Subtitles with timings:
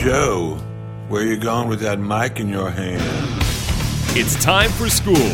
[0.00, 0.56] Joe,
[1.08, 3.02] where you going with that mic in your hand?
[4.16, 5.30] It's time for school,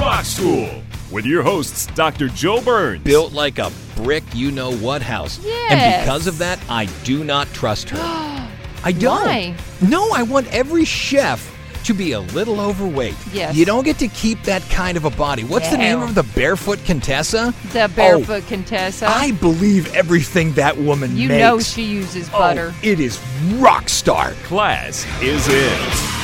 [0.00, 0.70] Rock School,
[1.12, 2.28] with your hosts, Dr.
[2.28, 3.02] Joe Burns.
[3.02, 5.38] built like a brick you know what house.
[5.44, 7.98] And because of that, I do not trust her.
[8.84, 9.20] I don't.
[9.20, 9.54] Why?
[9.86, 11.54] No, I want every chef
[11.86, 13.14] to be a little overweight.
[13.32, 13.54] Yes.
[13.56, 15.44] You don't get to keep that kind of a body.
[15.44, 17.54] What's the name of the barefoot Contessa?
[17.72, 19.06] The oh, barefoot Contessa.
[19.06, 21.40] Oh, I believe everything that woman you makes.
[21.40, 22.74] know she uses Oh, butter.
[22.82, 23.20] it is
[23.54, 24.32] rock star.
[24.44, 26.16] Class is in.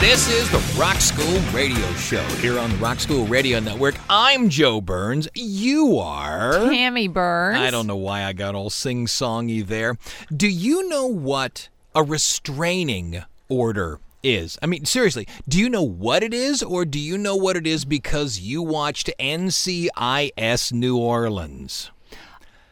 [0.00, 3.94] This is the Rock School Radio Show here on the Rock School Radio Network.
[4.10, 5.26] I'm Joe Burns.
[5.34, 6.52] You are.
[6.68, 7.58] Tammy Burns.
[7.58, 9.96] I don't know why I got all sing songy there.
[10.34, 14.58] Do you know what a restraining order is?
[14.62, 17.66] I mean, seriously, do you know what it is, or do you know what it
[17.66, 21.90] is because you watched NCIS New Orleans?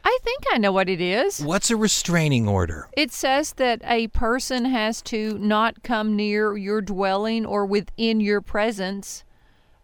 [0.04, 1.40] I think I know what it is.
[1.40, 2.88] What's a restraining order?
[2.94, 8.42] It says that a person has to not come near your dwelling or within your
[8.42, 9.24] presence.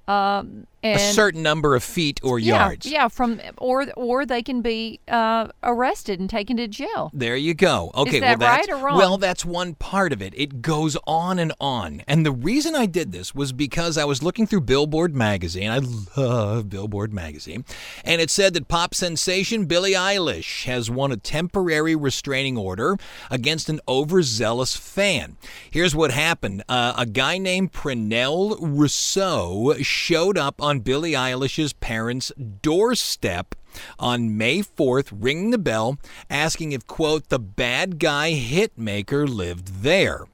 [0.06, 2.86] Um, and a certain number of feet or yeah, yards.
[2.86, 7.10] Yeah, from or or they can be uh, arrested and taken to jail.
[7.12, 7.90] There you go.
[7.94, 8.98] Okay, Is that well that's right or wrong?
[8.98, 10.32] well that's one part of it.
[10.36, 12.02] It goes on and on.
[12.06, 15.70] And the reason I did this was because I was looking through Billboard magazine.
[15.70, 15.80] I
[16.16, 17.64] love Billboard magazine.
[18.04, 22.96] And it said that pop sensation Billie Eilish has won a temporary restraining order
[23.30, 25.36] against an overzealous fan.
[25.70, 26.62] Here's what happened.
[26.68, 32.30] Uh, a guy named Prenell Rousseau showed up on Billie Eilish's parents'
[32.62, 33.56] doorstep
[33.98, 35.98] on May 4th, ringing the bell,
[36.30, 40.26] asking if, quote, the bad guy hitmaker lived there.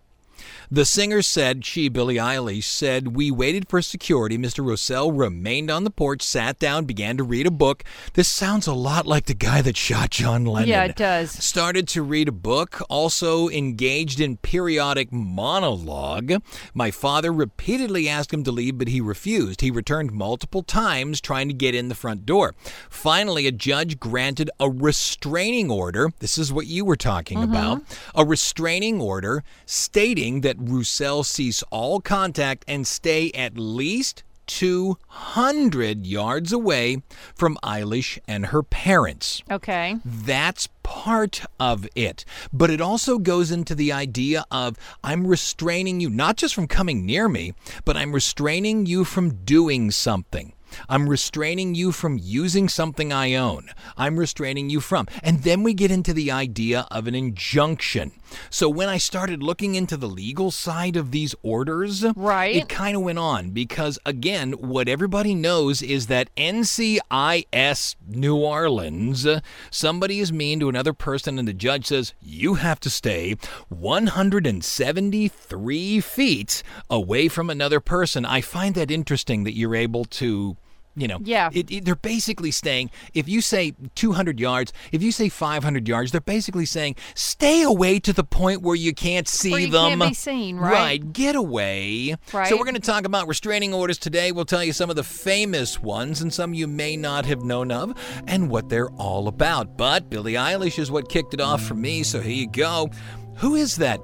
[0.70, 4.36] The singer said, she, Billie Eilish, said, We waited for security.
[4.36, 4.64] Mr.
[4.64, 7.84] Rossell remained on the porch, sat down, began to read a book.
[8.14, 10.68] This sounds a lot like the guy that shot John Lennon.
[10.68, 11.30] Yeah, it does.
[11.30, 16.42] Started to read a book, also engaged in periodic monologue.
[16.74, 19.60] My father repeatedly asked him to leave, but he refused.
[19.60, 22.54] He returned multiple times trying to get in the front door.
[22.90, 26.10] Finally, a judge granted a restraining order.
[26.18, 27.52] This is what you were talking mm-hmm.
[27.52, 27.82] about.
[28.14, 36.52] A restraining order stating that Roussel cease all contact and stay at least 200 yards
[36.52, 37.02] away
[37.34, 39.42] from Eilish and her parents.
[39.50, 39.96] Okay.
[40.04, 42.24] That's part of it.
[42.52, 47.04] But it also goes into the idea of I'm restraining you not just from coming
[47.04, 50.52] near me, but I'm restraining you from doing something.
[50.88, 53.70] I'm restraining you from using something I own.
[53.96, 55.06] I'm restraining you from.
[55.22, 58.12] And then we get into the idea of an injunction.
[58.50, 62.56] So when I started looking into the legal side of these orders, Right.
[62.56, 69.26] it kind of went on because again, what everybody knows is that NCIS New Orleans,
[69.70, 73.36] somebody is mean to another person and the judge says you have to stay
[73.68, 78.24] 173 feet away from another person.
[78.24, 80.56] I find that interesting that you're able to
[80.96, 81.50] you know, Yeah.
[81.52, 86.10] it, it- they're basically saying if you say 200 yards, if you say 500 yards,
[86.12, 89.98] they're basically saying stay away to the point where you can't see you them.
[89.98, 90.72] can't be seen, right?
[90.72, 92.16] Right, get away.
[92.32, 92.48] Right.
[92.48, 94.32] So we're going to talk about restraining orders today.
[94.32, 97.70] We'll tell you some of the famous ones and some you may not have known
[97.70, 97.92] of
[98.26, 99.76] and what they're all about.
[99.76, 102.88] But Billie Eilish is what kicked it off for me, so here you go.
[103.36, 104.00] Who is that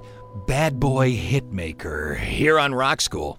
[0.46, 3.38] bad boy hitmaker here on Rock School?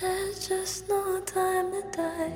[0.00, 2.32] There's just no time to die.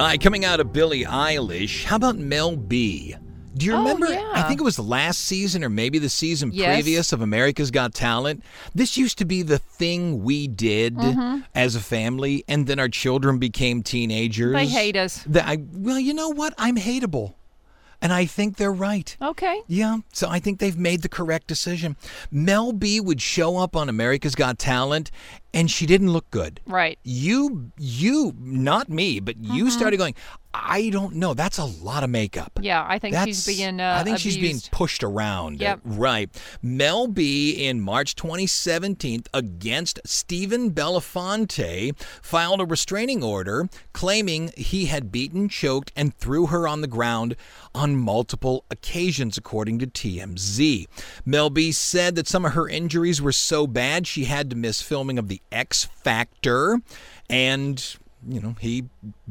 [0.00, 3.14] All right, coming out of Billie Eilish, how about Mel B?
[3.56, 4.10] Do you Oh, remember?
[4.12, 4.32] yeah.
[4.34, 6.74] I think it was the last season or maybe the season Yes.
[6.74, 8.42] previous of America's Got Talent.
[8.74, 11.42] This used to be the thing we did Mm-hmm.
[11.54, 14.52] as a family, and then our children became teenagers.
[14.54, 15.22] They hate us.
[15.28, 16.54] That I, well, you know what?
[16.58, 17.34] I'm hateable.
[18.04, 19.16] And I think they're right.
[19.22, 19.62] Okay.
[19.66, 21.96] Yeah, so I think they've made the correct decision.
[22.30, 25.10] Mel B would show up on America's Got Talent,
[25.54, 26.60] and she didn't look good.
[26.66, 26.98] Right.
[27.04, 30.14] You, you, not me, but you started going.
[30.56, 31.34] I don't know.
[31.34, 32.60] That's a lot of makeup.
[32.62, 33.80] Yeah, I think she's being.
[33.80, 35.60] Uh, I think she's being pushed around.
[35.60, 35.80] Yep.
[35.84, 36.30] Right.
[36.62, 45.10] Mel B in March 2017 against Stephen Belafonte filed a restraining order claiming he had
[45.10, 47.34] beaten, choked, and threw her on the ground
[47.74, 50.86] on multiple occasions, according to TMZ.
[51.24, 54.80] Mel B said that some of her injuries were so bad she had to miss
[54.80, 56.80] filming of The X Factor
[57.28, 57.96] and
[58.26, 58.84] you know, he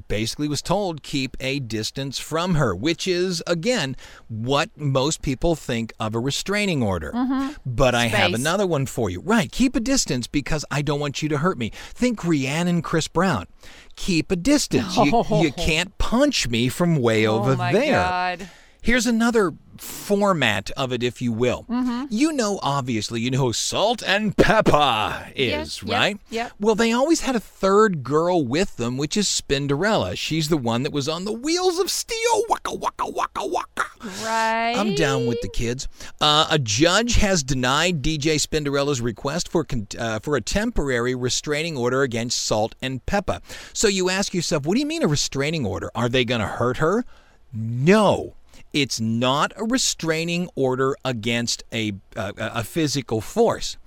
[0.07, 3.95] basically was told keep a distance from her, which is again
[4.27, 7.12] what most people think of a restraining order.
[7.12, 7.54] Mm-hmm.
[7.65, 9.21] But I have another one for you.
[9.21, 11.71] Right, keep a distance because I don't want you to hurt me.
[11.94, 13.48] Think Rhiannon and Chris Brown.
[13.95, 14.95] Keep a distance.
[14.98, 17.94] You, you can't punch me from way oh over oh my there.
[17.94, 18.50] God.
[18.83, 21.65] Here's another format of it, if you will.
[21.69, 22.06] Mm-hmm.
[22.09, 26.19] You know, obviously, you know who Salt and Pepa is, yep, right?
[26.30, 26.51] yep.
[26.59, 30.18] Well, they always had a third girl with them, which is Spinderella.
[30.18, 32.44] She's the one that was on the wheels of steel.
[32.50, 33.85] Waka, waka, waka, waka.
[34.21, 34.75] Right.
[34.75, 35.88] I'm down with the kids.
[36.19, 41.77] Uh, a judge has denied DJ Spinderella's request for con- uh, for a temporary restraining
[41.77, 43.41] order against Salt and Pepa.
[43.71, 45.89] So you ask yourself, what do you mean a restraining order?
[45.95, 47.06] Are they going to hurt her?
[47.53, 48.36] No.
[48.73, 53.77] It's not a restraining order against a, uh, a, a physical force.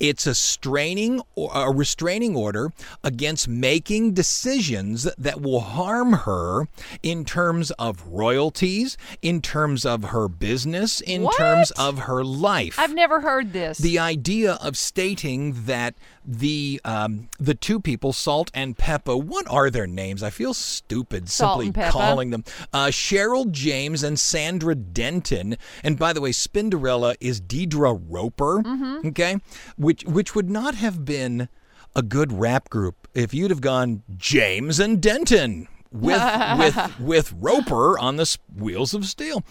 [0.00, 2.72] It's a straining or a restraining order
[3.02, 6.68] against making decisions that will harm her
[7.02, 11.36] in terms of royalties, in terms of her business, in What?
[11.36, 12.78] terms of her life.
[12.78, 13.78] I've never heard this.
[13.78, 15.94] The idea of stating that
[16.26, 20.22] the um, the two people, Salt and Pepa, what are their names?
[20.22, 25.56] I feel stupid Salt simply calling them uh, Cheryl James and Sandra Denton.
[25.82, 28.62] And by the way, Spinderella is Deidra Roper.
[28.62, 29.08] Mm-hmm.
[29.08, 29.36] Okay,
[29.76, 31.48] which which would not have been
[31.96, 37.98] a good rap group if you'd have gone James and Denton with with with Roper
[37.98, 39.42] on the wheels of steel.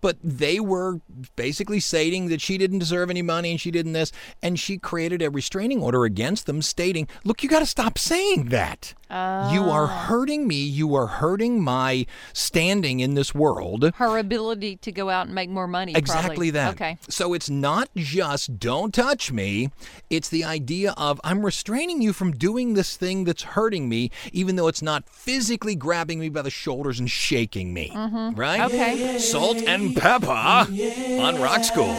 [0.00, 1.00] But they were
[1.36, 4.10] basically stating that she didn't deserve any money and she didn't this,
[4.42, 8.46] and she created a restraining order against them, stating, "Look, you got to stop saying
[8.48, 8.94] that.
[9.08, 10.06] You are Ah.
[10.08, 10.56] hurting me.
[10.56, 15.50] You are hurting my standing in this world." Her ability to go out and make
[15.50, 15.92] more money.
[15.94, 16.50] Exactly probably.
[16.50, 16.74] that.
[16.74, 16.98] Okay.
[17.08, 19.70] So it's not just don't touch me.
[20.10, 24.56] It's the idea of I'm restraining you from doing this thing that's hurting me, even
[24.56, 27.90] though it's not physically grabbing me by the shoulders and shaking me.
[27.92, 28.58] Right?
[28.62, 28.62] Mm-hmm.
[28.62, 29.18] Okay.
[29.18, 31.94] Salt and Pepa on Rock School.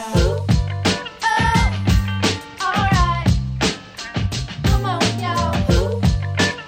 [2.60, 3.30] Alright,
[4.64, 5.54] come on, y'all.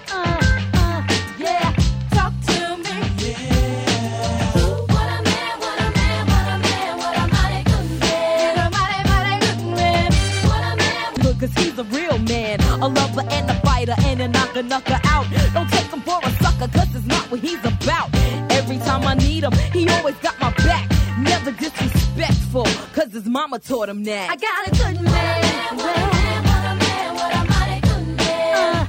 [0.07, 0.37] Uh,
[0.75, 1.01] uh,
[1.39, 1.73] yeah,
[2.11, 2.93] talk to me.
[4.85, 8.55] What a man, what a man, what a man, what a mighty good man.
[8.55, 10.13] What a mighty, mighty good man.
[10.45, 11.09] What a man.
[11.23, 14.99] Look, he's a real man, a lover and a fighter and a knocker knocker
[17.35, 18.09] what he's about.
[18.51, 20.89] Every time I need him, he always got my back.
[21.19, 24.29] Never disrespectful, cause his mama taught him that.
[24.29, 25.43] I got a good man.
[25.75, 28.83] What a man, what a man, what a mighty good man.
[28.83, 28.84] A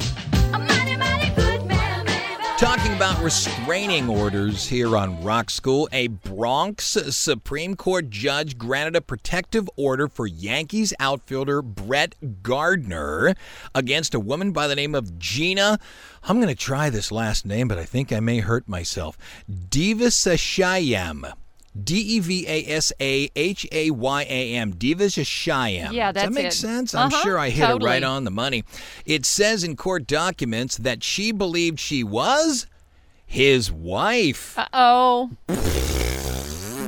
[2.87, 9.01] Talking about restraining orders here on Rock School, a Bronx Supreme Court judge granted a
[9.01, 12.15] protective order for Yankees outfielder Brett
[12.45, 13.35] Gardner
[13.75, 15.81] against a woman by the name of Gina.
[16.23, 19.19] I'm going to try this last name, but I think I may hurt myself.
[19.51, 21.33] Divasashayam.
[21.83, 24.73] D E V A S A H A Y A M.
[24.75, 25.93] Divasashayam.
[25.93, 26.53] Yeah, Does that that's make it.
[26.53, 26.95] sense?
[26.95, 28.63] I'm Uh-huh, sure I hit it right on the money.
[29.05, 32.67] It says in court documents that she believed she was
[33.27, 34.57] his wife.
[34.59, 35.31] Uh oh.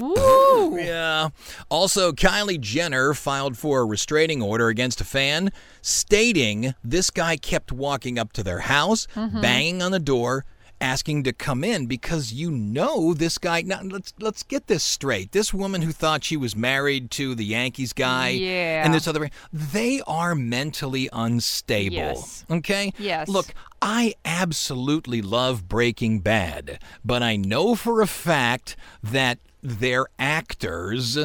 [0.01, 0.79] Woo.
[0.79, 1.31] Yeah.
[1.71, 5.51] Also, Kylie Jenner filed for a restraining order against a fan,
[5.83, 10.45] stating this guy kept walking up to their house, banging on the door,
[10.81, 13.63] asking to come in because you know this guy.
[13.63, 15.33] Now let's let's get this straight.
[15.33, 18.85] This woman who thought she was married to the Yankees guy, Yeah.
[18.85, 21.95] and this other, they are mentally unstable.
[21.97, 22.45] Yes.
[22.49, 22.93] Okay.
[22.99, 23.29] Yes.
[23.29, 23.47] Look,
[23.81, 31.19] I absolutely love Breaking Bad, but I know for a fact that they're actors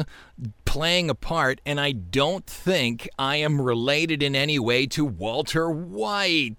[0.74, 5.70] playing a part, and I don't think I am related in any way to Walter
[5.70, 6.56] White.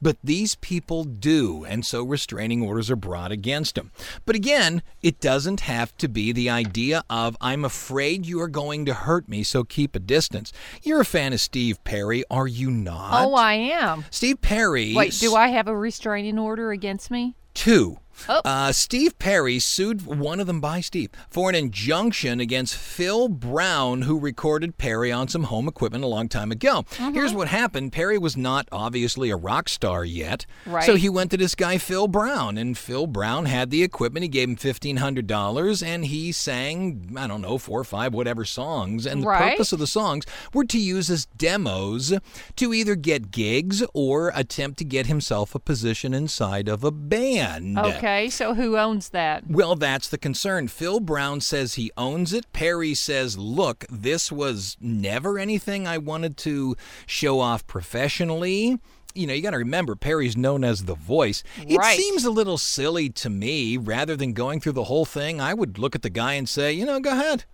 [0.00, 3.92] But these people do, and so restraining orders are brought against them.
[4.24, 8.86] But again, it doesn't have to be the idea of, I'm afraid you are going
[8.86, 10.50] to hurt me, so keep a distance.
[10.82, 13.26] You're a fan of Steve Perry, are you not?
[13.26, 14.06] Oh, I am.
[14.10, 14.94] Steve Perry.
[14.94, 17.36] Wait, do I have a restraining order against me?
[17.52, 17.98] Two.
[18.28, 18.40] Oh.
[18.44, 24.02] Uh, Steve Perry sued one of them by Steve for an injunction against Phil Brown,
[24.02, 26.82] who recorded Perry on some home equipment a long time ago.
[26.90, 27.14] Mm-hmm.
[27.14, 30.46] Here's what happened Perry was not obviously a rock star yet.
[30.66, 30.84] Right.
[30.84, 34.22] So he went to this guy, Phil Brown, and Phil Brown had the equipment.
[34.22, 39.06] He gave him $1,500 and he sang, I don't know, four or five, whatever songs.
[39.06, 39.52] And the Right.
[39.52, 42.12] purpose of the songs were to use as demos
[42.56, 47.78] to either get gigs or attempt to get himself a position inside of a band.
[47.78, 49.44] Okay, so who owns that?
[49.48, 50.68] Well, that's the concern.
[50.68, 52.52] Phil Brown says he owns it.
[52.52, 58.78] Perry says, look, this was never anything I wanted to show off professionally.
[59.14, 61.42] You know, you got to remember, Perry's known as the voice.
[61.66, 61.96] It Right.
[61.96, 63.76] seems a little silly to me.
[63.76, 66.72] Rather than going through the whole thing, I would look at the guy and say,
[66.72, 67.44] you know, go ahead.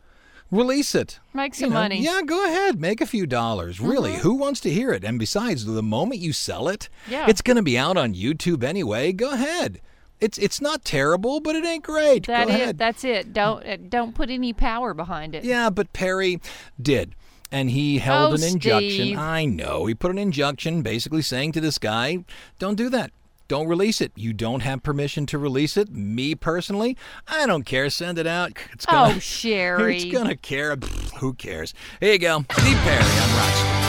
[0.51, 1.21] Release it.
[1.33, 2.01] Make You some know, money.
[2.03, 2.81] Yeah, go ahead.
[2.81, 3.79] Make a few dollars.
[3.79, 4.23] Really, mm-hmm.
[4.23, 5.05] who wants to hear it?
[5.05, 7.27] And besides, the moment you sell it, Yeah.
[7.29, 9.13] it's going to be out on YouTube anyway.
[9.13, 9.81] Go ahead.
[10.21, 12.27] It's it's not terrible, but it ain't great.
[12.27, 12.79] That go is- ahead.
[12.79, 13.33] that's it.
[13.33, 15.45] Don't uh, don't put any power behind it.
[15.45, 16.41] Yeah, but Perry
[16.81, 17.15] did.
[17.53, 18.91] And he held Oh, an injunction.
[18.91, 19.19] Steve.
[19.19, 19.87] I know.
[19.87, 22.25] He put an injunction basically saying to this guy,
[22.61, 23.11] don't do that.
[23.49, 24.13] Don't release it.
[24.15, 25.91] You don't have permission to release it.
[25.91, 26.97] Me personally,
[27.27, 27.91] I don't care.
[27.91, 28.53] Send it out.
[28.73, 29.97] It's gonna, Oh, Sherry.
[29.97, 30.77] It's gonna care.
[30.77, 31.75] Pfft, Who cares?
[31.99, 32.45] Here you go.
[32.53, 33.80] Steve Perry on Rockstar.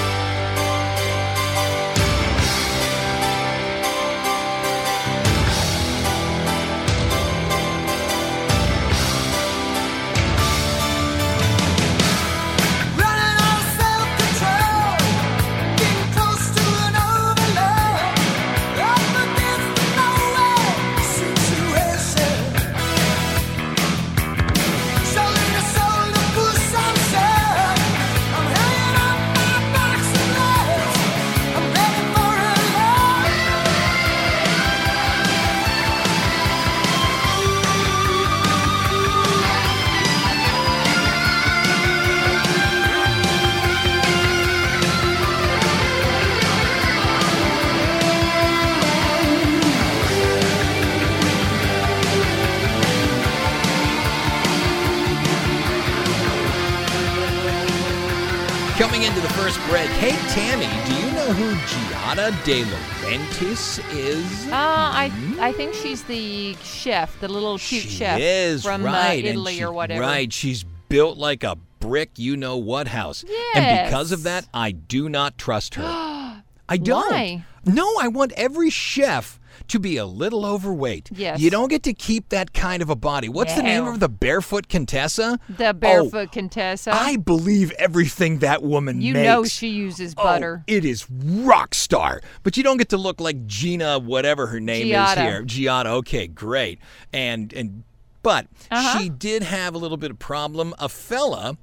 [58.81, 64.47] Coming into the first break, hey Tammy, do you know who Giada De Laurentiis is?
[64.47, 69.23] Uh, I I think she's the chef, the little cute she chef is from right,
[69.23, 70.01] uh, Italy she- or whatever.
[70.01, 73.23] Right, she's built like a brick, you know what house.
[73.27, 73.55] Yes.
[73.55, 75.83] And because of that, I do not trust her.
[76.67, 77.11] I don't.
[77.11, 77.45] Why?
[77.63, 79.39] No, I want every chef
[79.71, 81.09] to be a little overweight.
[81.13, 81.39] Yes.
[81.39, 83.27] You don't get to keep that kind of a body.
[83.29, 85.39] What's the name of the barefoot Contessa?
[85.49, 86.91] The barefoot Contessa.
[86.91, 89.25] Oh, I believe everything that woman you makes.
[89.25, 90.63] know she uses Oh, butter.
[90.67, 92.21] it is rock star.
[92.43, 95.43] But you don't get to look like Gina, whatever her name is here.
[95.43, 95.87] Giada.
[95.87, 96.79] Okay, great.
[97.13, 97.83] And and
[98.23, 98.99] but Uh-huh.
[98.99, 100.75] she did have a little bit of problem.
[100.79, 101.57] A fella.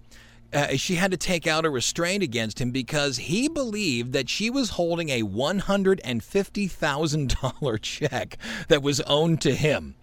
[0.53, 4.49] Uh, she had to take out a restraint against him because he believed that she
[4.49, 8.39] was holding a $150,000 check
[8.69, 9.95] that was owed to him.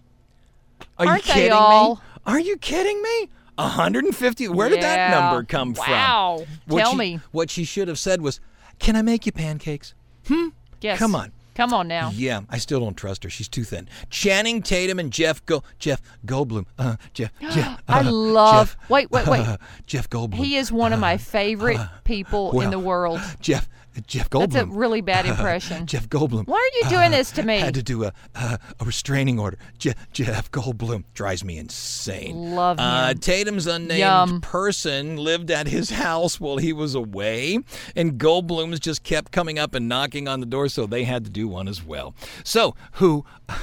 [0.98, 1.96] Are Aren't you kidding me?
[2.26, 3.28] Are you kidding me?
[3.56, 5.90] 150 Where did that number come from?
[5.90, 6.46] Wow.
[6.68, 7.20] Tell she- me.
[7.32, 8.38] What she should have said was,
[8.78, 9.94] "Can I make you pancakes?"
[10.28, 10.48] Hmm?
[10.80, 10.98] Yes.
[10.98, 11.32] Come on.
[11.56, 12.10] Come on now.
[12.14, 13.30] Yeah, I still don't trust her.
[13.30, 13.88] She's too thin.
[14.10, 16.66] Channing Tatum and Jeff Go Jeff Goldblum.
[16.78, 17.32] Uh, Jeff.
[17.40, 17.82] Jeff.
[17.88, 19.40] I uh, love- Jeff, wait, wait, wait.
[19.40, 20.34] uh, Jeff Goldblum.
[20.34, 23.20] He is one of my favorite people in the world.
[23.40, 23.68] Jeff.
[24.06, 24.50] Jeff Goldblum.
[24.52, 25.86] That's a really bad impression.
[25.86, 26.46] Jeff Goldblum.
[26.46, 27.58] Why are you doing this to me?
[27.58, 29.58] Had to do a uh, a restraining order.
[29.78, 32.54] Je- Jeff Goldblum drives me insane.
[32.54, 33.18] Love Uh, him.
[33.18, 34.40] Tatum's unnamed Yum.
[34.40, 37.58] person lived at his house while he was away,
[37.94, 41.30] and Goldblum's just kept coming up and knocking on the door, so they had to
[41.30, 42.14] do one as well.
[42.44, 43.24] So who,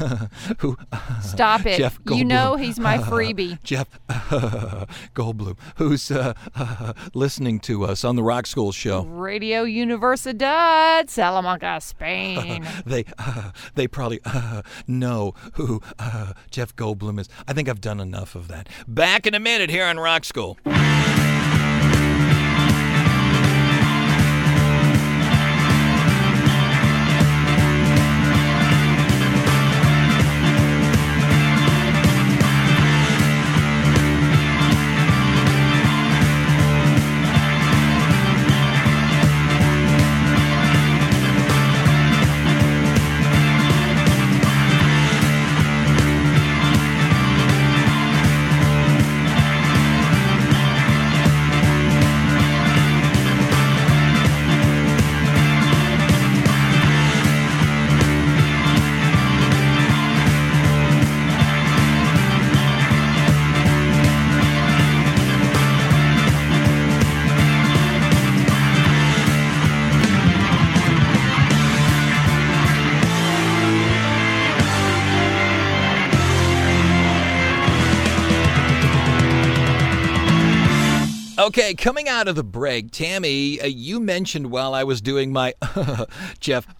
[0.60, 0.78] who?
[1.22, 1.78] Stop it.
[1.78, 3.62] Jeff you know he's my freebie.
[3.63, 3.88] Jeff
[5.13, 6.34] Goldblum, who's uh,
[7.13, 9.04] listening to us on the Rock School show.
[9.04, 9.63] Radio
[10.24, 12.65] Universidad, Salamanca, Spain.
[12.86, 17.30] They uh, they probably uh, know who uh, Jeff Goldblum is.
[17.48, 18.70] I think I've done enough of that.
[18.88, 20.58] Back in a minute here on Rock School.
[81.55, 85.53] Okay, coming out of the break, Tammy, uh, you mentioned while I was doing my
[86.39, 86.65] Jeff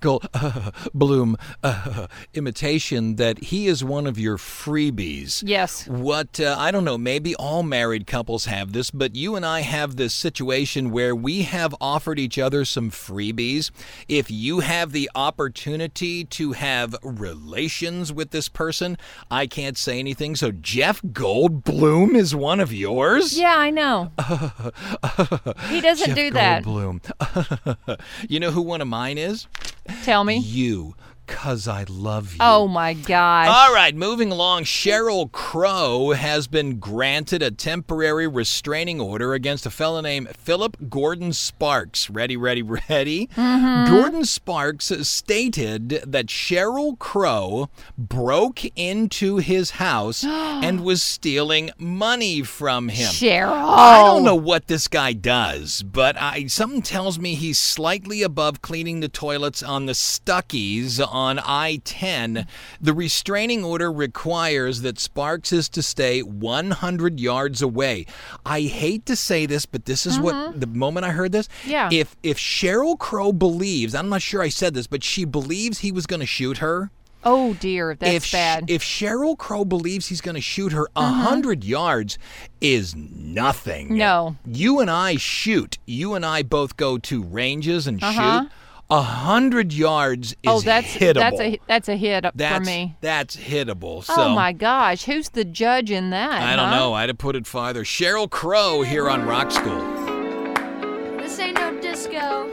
[0.00, 5.42] Goldblum uh, imitation that he is one of your freebies.
[5.44, 5.88] Yes.
[5.88, 9.62] What, uh, I don't know, maybe all married couples have this, but you and I
[9.62, 13.72] have this situation where we have offered each other some freebies.
[14.06, 18.96] If you have the opportunity to have relations with this person,
[19.28, 20.36] I can't say anything.
[20.36, 23.36] So Jeff Goldblum is one of yours?
[23.36, 23.87] Yeah, I know.
[25.68, 26.64] he doesn't Jeff do that.
[26.64, 27.98] Goldblum.
[28.28, 29.46] you know who one of mine is?
[30.04, 30.38] Tell me.
[30.38, 30.94] You,
[31.28, 32.38] cause I love you.
[32.40, 33.48] Oh my God.
[33.48, 34.64] All right, moving along.
[34.64, 41.32] Sheryl Crow has been granted a temporary restraining order against a fellow named Philip Gordon
[41.32, 42.10] Sparks.
[42.10, 43.28] Ready, ready, ready?
[43.36, 43.92] Mm-hmm.
[43.92, 52.88] Gordon Sparks stated that Sheryl Crow broke into his house and was stealing money from
[52.88, 53.10] him.
[53.10, 53.52] Sheryl.
[53.52, 58.62] I don't know what this guy does, but I something tells me he's slightly above
[58.62, 62.46] cleaning the toilets on the Stuckey's on I-10.
[62.80, 68.06] The restraining order requires that Sparks is to stay 100 yards away.
[68.46, 71.48] I hate to say this, but this is what the moment I heard this.
[71.64, 71.88] Yeah.
[71.92, 75.92] If if Sheryl Crow believes, I'm not sure I said this, but she believes he
[75.92, 76.90] was going to shoot her
[77.24, 78.64] Oh dear, that's if, bad.
[78.64, 78.74] Mm-hmm.
[78.74, 82.16] If Sheryl Crow believes he's going to shoot her, a 100 yards
[82.60, 83.96] is nothing.
[83.96, 84.36] No.
[84.46, 85.78] You and I shoot.
[85.84, 88.42] You and I both go to ranges and Uh-huh.
[88.42, 88.50] shoot.
[88.90, 91.14] A hundred yards oh, is oh, that's hittable.
[91.14, 92.96] that's a that's a hit That's- for me.
[93.02, 93.98] That's hittable.
[93.98, 96.40] Oh, so oh my gosh, who's the judge in that?
[96.40, 96.76] I don't huh?
[96.76, 96.94] know.
[96.94, 97.84] I'd have put it farther.
[97.84, 99.78] Sheryl Crow here on Rock School.
[101.18, 102.50] This ain't no disco.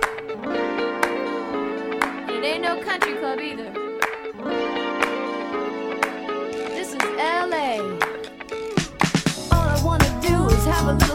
[2.28, 3.72] It ain't no country club either.
[6.68, 7.80] This is LA.
[9.54, 11.15] All I wanna do is have a little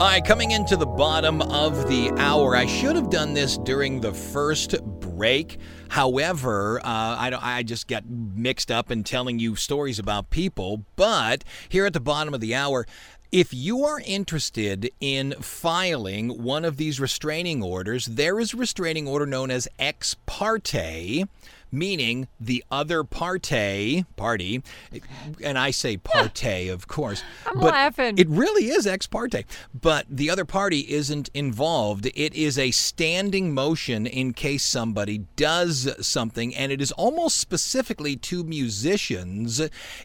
[0.00, 2.56] All right, coming into the bottom of the hour.
[2.56, 5.58] I should have done this during the first break.
[5.90, 10.86] However, uh, I, I just got mixed up in telling you stories about people.
[10.96, 12.86] But here at the bottom of the hour,
[13.30, 19.06] if you are interested in filing one of these restraining orders, there is a restraining
[19.06, 21.26] order known as ex parte.
[21.72, 24.62] Meaning the other party, party,
[25.42, 27.22] and I say parte, of course.
[27.46, 28.18] I'm but laughing.
[28.18, 32.06] It really is ex parte, but the other party isn't involved.
[32.14, 38.16] It is a standing motion in case somebody does something, and it is almost specifically
[38.16, 39.60] to musicians.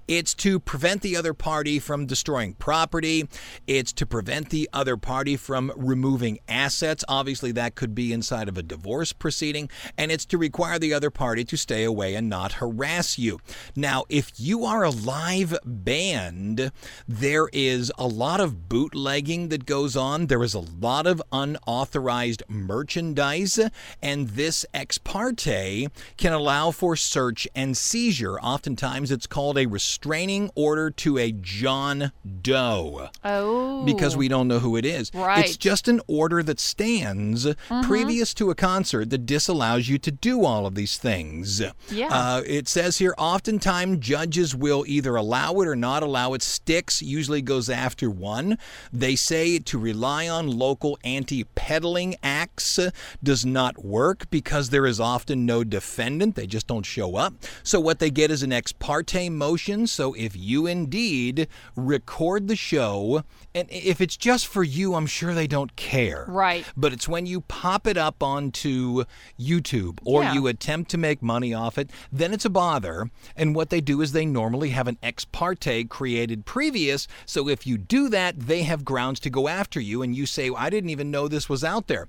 [0.08, 3.28] It's to prevent the other party from destroying property,
[3.68, 7.04] it's to prevent the other party from removing assets.
[7.08, 11.10] Obviously, that could be inside of a divorce proceeding, and it's to require the other
[11.10, 13.40] party to stay away and not harass you.
[13.76, 16.72] Now, if you are a live band,
[17.08, 20.28] there is a lot of bootlegging that goes on.
[20.28, 23.60] There is a lot of unauthorized merchandise,
[24.02, 25.88] and this ex parte
[26.18, 28.40] can allow for search and seizure.
[28.40, 33.84] Oftentimes, it's called a restraining order to a John Doe Oh.
[33.86, 35.12] because we don't know who it is.
[35.14, 35.46] Right.
[35.46, 37.82] It's just an order that stands mm-hmm.
[37.82, 41.45] previous to a concert that disallows you to do all of these things.
[41.90, 42.08] Yeah.
[42.12, 46.42] Uh, it says here oftentimes judges will either allow it or not allow it.
[46.42, 48.58] Sticks usually goes after one.
[48.92, 52.80] They say to rely on local anti peddling acts
[53.24, 56.36] does not work because there is often no defendant.
[56.36, 57.34] They just don't show up.
[57.64, 59.88] So what they get is an ex parte motion.
[59.88, 65.34] So if you indeed record the show, and if it's just for you, I'm sure
[65.34, 66.26] they don't care.
[66.28, 66.66] Right.
[66.76, 69.04] But it's when you pop it up onto
[69.40, 70.34] YouTube or Yeah.
[70.34, 73.10] you attempt to make money off it, then it's a bother.
[73.36, 77.08] And what they do is they normally have an ex parte created previous.
[77.26, 80.02] So if you do that, they have grounds to go after you.
[80.02, 82.08] And you say, I didn't even know this was out there.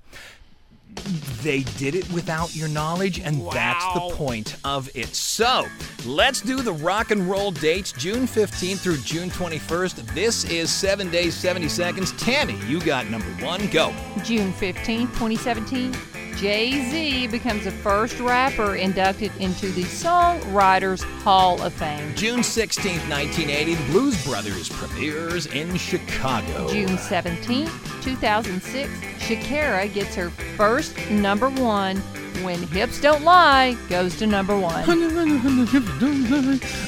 [1.43, 5.07] They did it without your knowledge, and that's the point of it.
[5.07, 5.65] So,
[6.05, 10.13] let's do the rock and roll dates June 15th through June 21st.
[10.15, 12.13] This is 7 days, 70 seconds.
[12.13, 13.67] Tammy, you got number one.
[13.67, 13.93] Go.
[14.23, 15.93] June 15, 2017,
[16.37, 22.13] Jay Z becomes the first rapper inducted into the Songwriters Hall of Fame.
[22.13, 26.69] June 16th, 1980, the Blues Brothers premieres in Chicago.
[26.69, 27.65] June 17,
[28.01, 31.97] 2006, Shakira gets her first number one
[32.43, 34.83] when Hips Don't Lie goes to number one.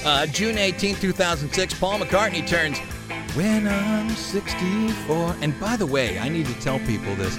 [0.06, 2.78] Uh, June 18th, 2006, Paul McCartney turns
[3.36, 5.38] When I'm 64.
[5.42, 7.36] And by the way, I need to tell people this.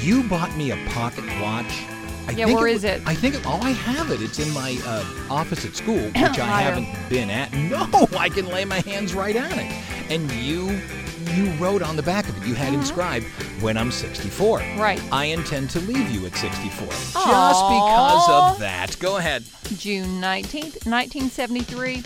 [0.00, 1.84] You bought me a pocket watch.
[2.26, 3.02] I Yeah, think where it, is it?
[3.06, 4.20] I think, it, oh, I have it.
[4.22, 7.52] It's in my uh, office at school, which I haven't been at.
[7.68, 9.72] No, I can lay my hands right on it.
[10.10, 10.80] And you,
[11.34, 13.26] you wrote on the back of it, you had inscribed,
[13.60, 14.60] when I'm 64.
[14.60, 14.80] Mm-hmm.
[14.80, 15.02] Right.
[15.12, 16.86] I intend to leave you at 64.
[16.86, 18.96] Just because of that.
[19.00, 19.44] Go ahead.
[19.76, 22.02] June 19th, 1973,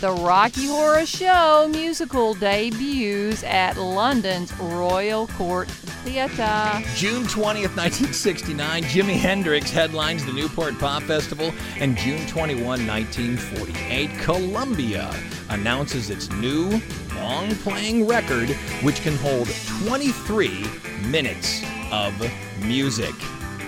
[0.00, 6.82] the Rocky Horror Show musical debuts at London's Royal Court Theatre.
[6.94, 15.14] June 20th, 1969, Jimi Hendrix headlines the Newport Pop Festival, and June 21, 1948, Columbia
[15.48, 16.80] announces its new
[17.16, 18.50] long playing record,
[18.82, 19.48] which can hold
[19.80, 20.64] 23
[21.08, 22.12] minutes of
[22.64, 23.14] music.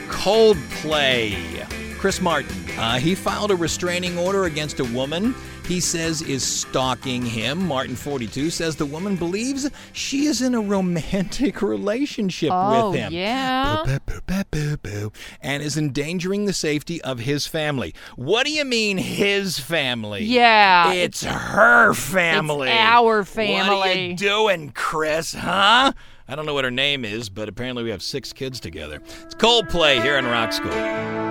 [0.09, 1.67] Coldplay.
[1.99, 5.35] Chris Martin, uh, he filed a restraining order against a woman
[5.69, 7.67] he says is stalking him.
[7.67, 13.13] Martin 42 says the woman believes she is in a romantic relationship Oh, with him.
[13.13, 13.83] yeah?
[13.85, 17.95] Boo, boo, boo, boo, boo, and is endangering the safety of his family.
[18.17, 20.25] What do you mean his family?
[20.25, 22.71] Yeah, It's her family.
[22.71, 23.77] our family.
[23.77, 25.93] What are you doing, Chris, huh?
[26.31, 29.01] I don't know what her name is, but apparently we have six kids together.
[29.23, 31.28] It's Coldplay here in Rock School.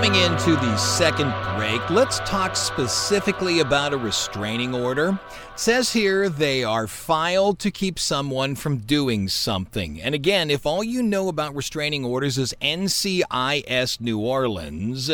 [0.00, 5.08] Coming into the second break, let's talk specifically about a restraining order.
[5.10, 10.00] It says here they are filed to keep someone from doing something.
[10.00, 15.10] And again, if all you know about restraining orders is NCIS New Orleans,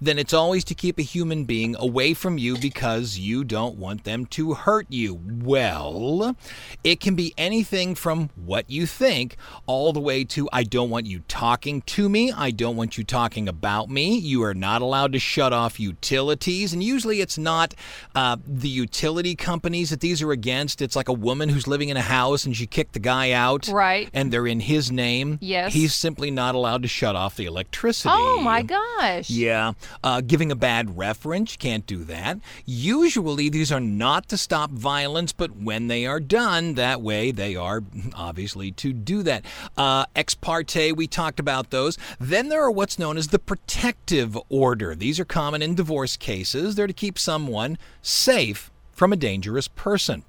[0.00, 4.04] then it's always to keep a human being away from you because you don't want
[4.04, 5.20] them to hurt you.
[5.42, 6.36] Well,
[6.84, 11.06] it can be anything from what you think all the way to I don't want
[11.06, 14.27] you talking to me, I don't want you talking about me.
[14.28, 16.72] You are not allowed to shut off utilities.
[16.72, 17.74] And usually it's not
[18.14, 20.82] uh, the utility companies that these are against.
[20.82, 23.68] It's like a woman who's living in a house and she kicked the guy out.
[23.68, 24.10] Right.
[24.12, 25.38] And they're in his name.
[25.40, 25.72] Yes.
[25.72, 28.10] He's simply not allowed to shut off the electricity.
[28.12, 29.30] Oh my gosh.
[29.30, 29.72] Yeah.
[30.04, 32.38] Uh, giving a bad reference, you can't do that.
[32.66, 37.56] Usually, these are not to stop violence, but when they are done, that way they
[37.56, 37.82] are
[38.14, 39.44] obviously to do that.
[39.76, 41.96] Uh, ex parte, we talked about those.
[42.18, 44.17] Then there are what's known as the protective
[44.48, 44.94] order.
[44.94, 46.74] These are common in divorce cases.
[46.74, 50.24] They're to keep someone safe from a dangerous person.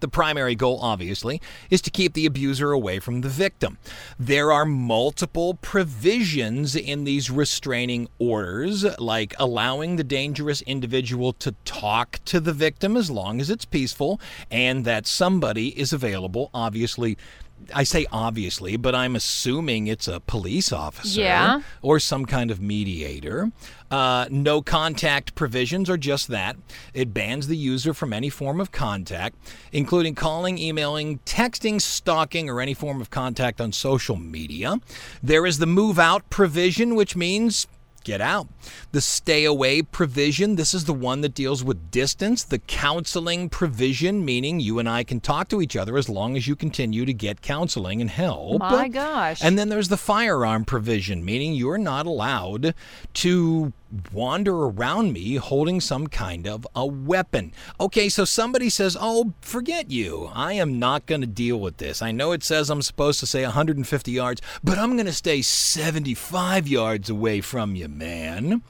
[0.00, 3.76] The primary goal, obviously, is to keep the abuser away from the victim.
[4.18, 12.18] There are multiple provisions in these restraining orders, like allowing the dangerous individual to talk
[12.24, 14.18] to the victim as long as it's peaceful
[14.50, 17.18] and that somebody is available, obviously.
[17.74, 21.60] I say obviously, but I'm assuming it's a police officer Yeah.
[21.82, 23.50] or some kind of mediator.
[23.90, 26.56] Uh, no contact provisions are just that.
[26.94, 29.36] It bans the user from any form of contact,
[29.72, 34.76] including calling, emailing, texting, stalking, or any form of contact on social media.
[35.22, 37.66] There is the move out provision, which means
[38.04, 38.48] get out.
[38.92, 42.44] The stay away provision, this is the one that deals with distance.
[42.44, 46.46] The counseling provision, meaning you and I can talk to each other as long as
[46.46, 48.60] you continue to get counseling and help.
[48.60, 49.42] My gosh.
[49.42, 52.74] And then there's the firearm provision, meaning you're not allowed
[53.14, 53.72] to
[54.12, 57.52] wander around me holding some kind of a weapon.
[57.78, 60.30] Okay, so somebody says, Oh, forget you.
[60.34, 62.02] I am not going to deal with this.
[62.02, 65.42] I know it says I'm supposed to say 150 yards, but I'm going to stay
[65.42, 68.62] 75 yards away from you, man.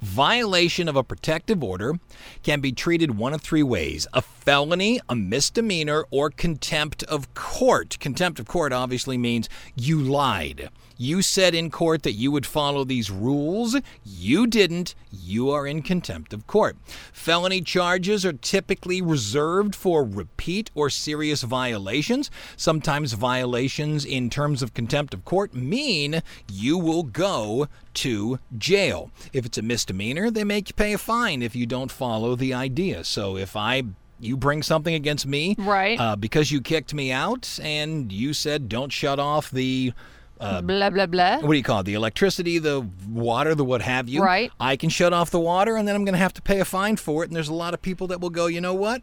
[0.00, 1.98] Violation of a protective order
[2.42, 7.98] can be treated one of three ways a felony, a misdemeanor, or contempt of court.
[8.00, 10.70] Contempt of court obviously means you lied.
[10.98, 13.76] You said in court that you would follow these rules.
[14.04, 14.94] You didn't.
[15.10, 16.76] You are in contempt of court.
[17.12, 22.30] Felony charges are typically reserved for repeat or serious violations.
[22.56, 29.10] Sometimes violations in terms of contempt of court mean you will go to jail.
[29.32, 32.54] If it's a misdemeanor, they make you pay a fine if you don't follow the
[32.54, 33.04] idea.
[33.04, 33.82] So if I
[34.18, 36.00] you bring something against me Right.
[36.00, 39.92] uh, because you kicked me out and you said don't shut off the
[40.40, 41.38] uh, blah blah blah.
[41.40, 41.84] what do you call it?
[41.84, 44.22] The electricity, the water, the what have you.
[44.22, 44.50] Right.
[44.60, 46.64] I can shut off the water and then I'm going to have to pay a
[46.64, 47.28] fine for it.
[47.28, 49.02] And there's a lot of people that will go, you know what?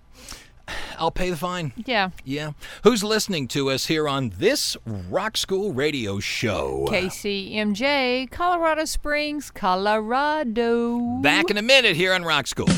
[0.98, 1.74] I'll pay the fine.
[1.86, 2.12] Yeah.
[2.24, 2.52] Yeah.
[2.84, 6.88] Who's listening to us here on this Rock School radio show?
[6.89, 11.19] KCMJ, Colorado Springs, Colorado.
[11.22, 12.69] Back in a minute here on Rock School.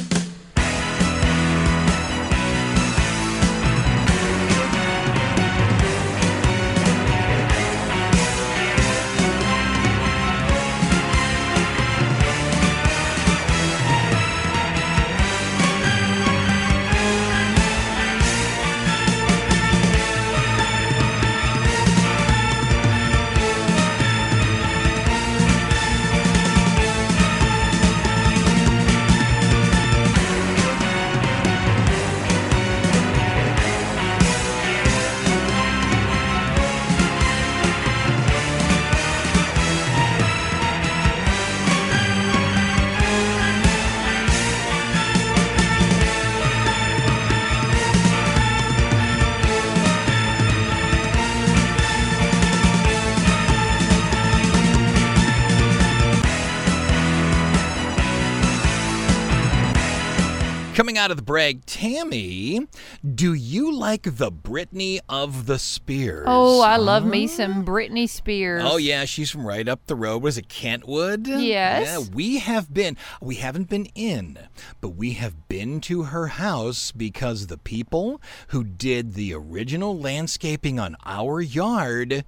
[60.95, 62.69] Coming out of the break, Tammy,
[63.03, 66.23] do you like the Britney of the Spears?
[66.25, 68.63] Oh, I love me some Britney Spears.
[68.63, 70.23] Oh yeah, she's from right up the road.
[70.23, 71.27] Was it Kentwood?
[71.27, 71.85] Yes.
[71.85, 72.95] Yeah, we have been.
[73.21, 74.39] We haven't been in,
[74.79, 80.79] but we have been to her house because the people who did the original landscaping
[80.79, 82.23] on our yard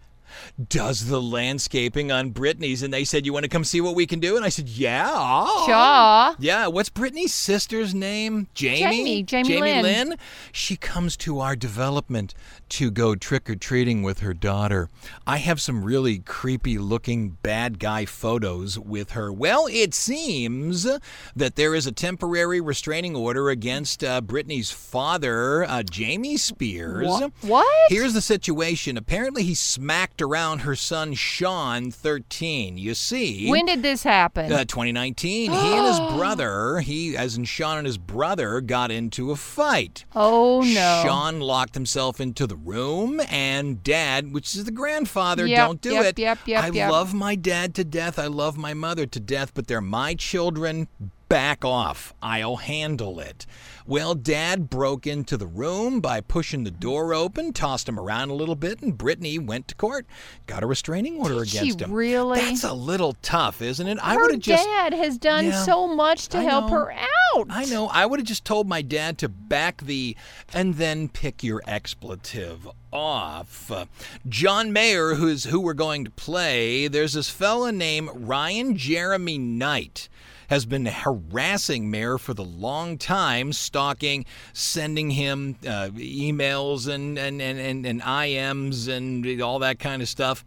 [0.70, 4.06] does the landscaping on Britney's, and they said, "You want to come see what we
[4.06, 6.36] can do?" And I said, "Yeah." Shaw.
[6.40, 8.48] Yeah, what's Britney's sister's name?
[8.54, 9.24] Jamie?
[9.24, 10.18] Jamie, Jamie Lynn.
[10.52, 12.34] She comes to our development
[12.70, 14.90] to go trick or treating with her daughter.
[15.26, 19.32] I have some really creepy looking bad guy photos with her.
[19.32, 20.88] Well, it seems
[21.36, 27.08] that there is a temporary restraining order against uh, Britney's father, uh, Jamie Spears.
[27.08, 27.90] Wha- what?
[27.90, 28.98] Here's the situation.
[28.98, 32.78] Apparently, he smacked around her son Sean, 13.
[32.78, 34.52] You see, When did this happen?
[34.52, 39.32] uh, 2019, he and his brother, he as in Sean and his brother, got into
[39.32, 40.06] a fight.
[40.16, 41.02] oh no.
[41.06, 45.94] Sean locked himself into the room, and Dad, which is the grandfather, Yep, don't do
[45.94, 46.20] yep, it.
[46.20, 46.92] yep, yep, I yep.
[46.92, 48.20] love my dad to death.
[48.20, 50.88] I love my mother to death, but they're my children.
[51.30, 52.14] Back off.
[52.22, 53.46] I'll handle it.
[53.86, 58.34] Well, Dad broke into the room by pushing the door open, tossed him around a
[58.34, 60.06] little bit, and Britney went to court.
[60.46, 61.92] Got a restraining order Did she against him.
[61.94, 62.40] really?
[62.40, 63.98] That's a little tough, isn't it?
[64.02, 64.66] I would have just.
[64.66, 66.72] dad has done Yeah, so much to I help know.
[66.72, 67.48] her out.
[67.50, 67.88] I know.
[67.88, 70.16] I would have just told my dad to back the
[70.54, 73.70] and then pick your expletive off.
[73.72, 73.86] Uh,
[74.28, 80.10] John Mayer, who's who we're going to play, there's this fella named Ryan Jeremy Knight.
[80.48, 87.42] Has been harassing Mayer for the long time, stalking, sending him uh, emails and, and,
[87.42, 90.46] and, and, and IMs and all that kind of stuff.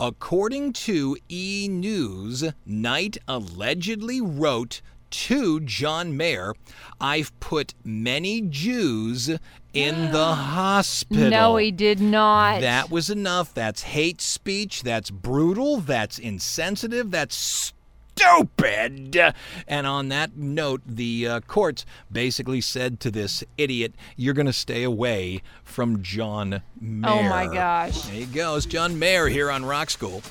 [0.00, 1.68] According to E!
[1.70, 4.80] News, Knight allegedly wrote
[5.12, 6.54] to John Mayer,
[7.00, 9.28] I've put many Jews
[9.72, 11.30] in the hospital.
[11.30, 12.60] no, he did not.
[12.62, 13.54] That was enough.
[13.54, 14.82] That's hate speech.
[14.82, 15.78] That's brutal.
[15.78, 17.10] That's insensitive.
[17.10, 17.74] That's
[18.16, 19.34] stupid.
[19.66, 24.52] And on that note, the uh, courts basically said to this idiot, You're going to
[24.52, 27.10] stay away from John Mayer.
[27.10, 28.02] Oh, my gosh.
[28.02, 28.66] There he goes.
[28.66, 30.22] John Mayer here on Rock School.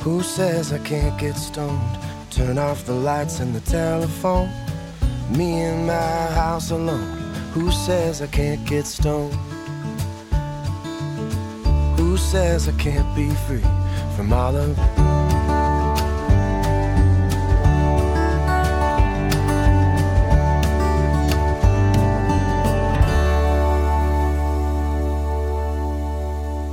[0.00, 1.80] Who says I can't get stoned?
[2.30, 4.50] Turn off the lights and the telephone.
[5.36, 7.18] Me in my house alone.
[7.52, 9.34] Who says I can't get stoned?
[11.98, 13.64] Who says I can't be free
[14.16, 14.76] from all of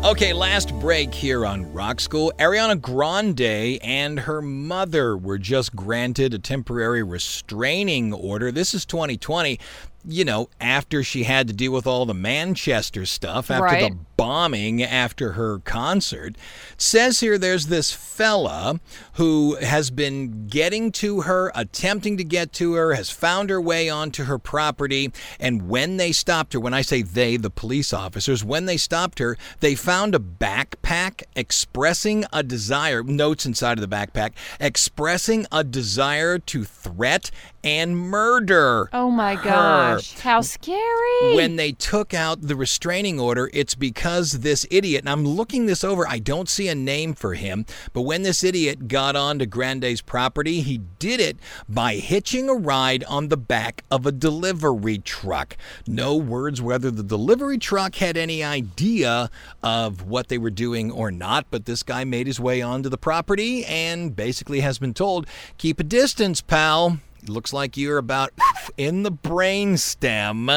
[0.01, 2.31] Okay, last break here on Rock School.
[2.39, 8.49] Ariana Grande and her mother were just granted a temporary restraining order.
[8.49, 9.59] This is 2020.
[10.07, 13.91] You know, after she had to deal with all the Manchester stuff, after Right.
[13.91, 16.35] the bombing after her concert.
[16.73, 18.81] It says here there's this fella
[19.13, 23.88] who has been getting to her, attempting to get to her, has found her way
[23.89, 25.13] onto her property.
[25.39, 29.19] And when they stopped her, when I say they, the police officers, when they stopped
[29.19, 35.63] her, they found a backpack expressing a desire, notes inside of the backpack, expressing a
[35.63, 37.31] desire to threat
[37.63, 38.89] and murder.
[38.91, 39.49] oh my her.
[39.95, 40.19] Gosh.
[40.19, 41.36] How scary.
[41.36, 45.84] When they took out the restraining order, it's because this idiot, and I'm looking this
[45.84, 50.02] over, I don't see a name for him, but when this idiot got onto Grande's
[50.02, 55.58] property, he did it by hitching a ride on the back of a delivery truck.
[55.88, 59.30] No words whether the delivery truck had any idea
[59.62, 62.97] of what they were doing or not, but this guy made his way onto the
[62.97, 66.99] property and basically has been told, keep a distance, pal.
[67.27, 68.32] Looks like you're about
[68.77, 70.49] in the brain stem,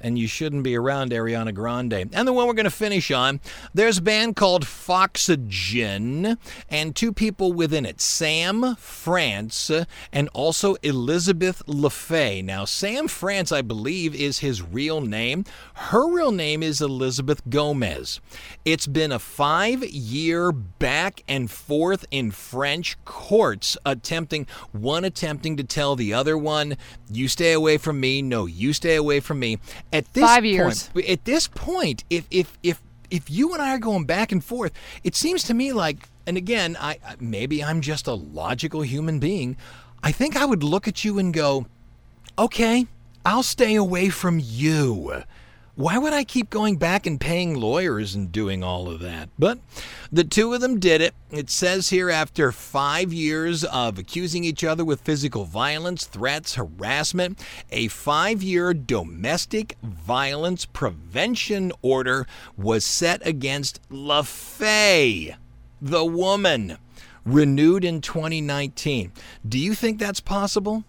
[0.00, 2.08] and you shouldn't be around Ariana Grande.
[2.12, 3.40] And the one we're going to finish on,
[3.74, 9.70] there's a band called Foxygen, and two people within it Sam France
[10.12, 12.42] and also Elizabeth Le Fey.
[12.42, 15.44] Now, Sam France, I believe, is his real name.
[15.74, 18.20] Her real name is Elizabeth Gomez.
[18.64, 25.64] It's been a five year back and forth in French courts, attempting, one attempting to
[25.64, 26.76] tell the other one,
[27.10, 28.22] you stay away from me.
[28.22, 29.58] No, you stay away from me.
[29.92, 33.78] At this Five point, at this point, if if if if you and I are
[33.78, 34.72] going back and forth,
[35.04, 39.56] it seems to me like, and again, I- maybe I'm just a logical human being.
[40.02, 41.66] I think I would look at you and go,
[42.38, 42.86] okay,
[43.24, 45.22] I'll stay away from you.
[45.76, 49.28] Why would I keep going back and paying lawyers and doing all of that?
[49.38, 49.58] But
[50.10, 51.14] the two of them did it.
[51.30, 57.44] It says here after five years of accusing each other with physical violence, threats, harassment,
[57.70, 65.36] a five year domestic violence prevention order was set against Le Fey,
[65.82, 66.78] the woman,
[67.26, 69.12] renewed in 2019.
[69.46, 70.84] Do you think that's possible?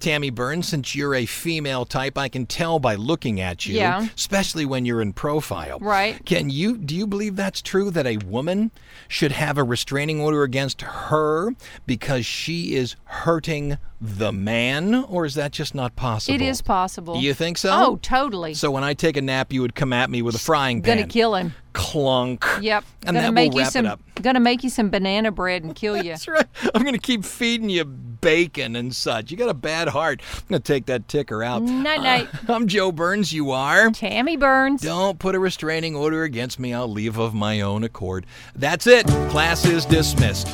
[0.00, 4.06] Tammy Burns, since you're a female type, I can tell by looking at you, Yeah.
[4.16, 5.78] especially when you're in profile.
[5.80, 6.24] Right.
[6.24, 8.70] Can you do you believe that's true that a woman
[9.08, 11.54] should have a restraining order against her
[11.86, 16.34] because she is hurting the man or is that just not possible?
[16.34, 17.16] it is possible.
[17.16, 17.70] You think so?
[17.72, 18.54] Oh, totally.
[18.54, 20.98] So when I take a nap you would come at me with a frying pan.
[20.98, 21.54] Gonna kill him.
[21.72, 22.44] Clunk.
[22.60, 22.84] Yep.
[23.06, 24.00] And gonna that make will you wrap some it up.
[24.22, 26.10] gonna make you some banana bread and kill you.
[26.10, 26.46] That's right.
[26.74, 29.30] I'm going to keep feeding you bacon and such.
[29.30, 30.22] You got a bad heart.
[30.34, 31.62] I'm going to take that ticker out.
[31.62, 32.28] Night uh, night.
[32.48, 33.32] I'm Joe Burns.
[33.32, 33.90] You are.
[33.90, 34.82] Tammy Burns.
[34.82, 36.74] Don't put a restraining order against me.
[36.74, 38.26] I'll leave of my own accord.
[38.54, 39.06] That's it.
[39.30, 40.48] Class is dismissed.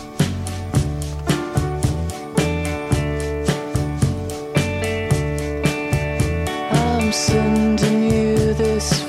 [6.72, 9.04] I'm sending you this